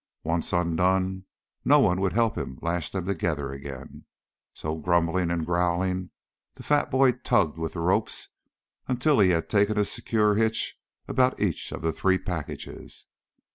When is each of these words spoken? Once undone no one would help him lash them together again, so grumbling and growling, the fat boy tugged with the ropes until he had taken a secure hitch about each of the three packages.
Once 0.23 0.51
undone 0.51 1.25
no 1.63 1.79
one 1.79 2.01
would 2.01 2.13
help 2.13 2.35
him 2.35 2.57
lash 2.63 2.89
them 2.89 3.05
together 3.05 3.51
again, 3.51 4.03
so 4.51 4.73
grumbling 4.75 5.29
and 5.29 5.45
growling, 5.45 6.09
the 6.55 6.63
fat 6.63 6.89
boy 6.89 7.11
tugged 7.11 7.59
with 7.59 7.73
the 7.73 7.79
ropes 7.79 8.29
until 8.87 9.19
he 9.19 9.29
had 9.29 9.47
taken 9.47 9.77
a 9.77 9.85
secure 9.85 10.33
hitch 10.33 10.75
about 11.07 11.39
each 11.39 11.71
of 11.71 11.83
the 11.83 11.91
three 11.93 12.17
packages. 12.17 13.05